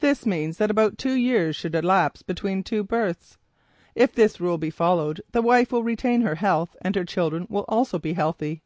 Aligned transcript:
This 0.00 0.26
means 0.26 0.58
that 0.58 0.70
about 0.70 0.98
two 0.98 1.14
years 1.14 1.56
should 1.56 1.74
elapse 1.74 2.20
between 2.20 2.62
two 2.62 2.84
births. 2.84 3.38
If 3.94 4.12
this 4.12 4.38
rule 4.38 4.58
be 4.58 4.68
followed, 4.68 5.22
the 5.32 5.40
wife 5.40 5.72
will 5.72 5.82
retain 5.82 6.20
her 6.20 6.34
health, 6.34 6.76
and 6.82 6.94
her 6.94 7.06
children 7.06 7.46
will 7.48 7.64
also 7.66 7.98
be 7.98 8.12
healthy. 8.12 8.60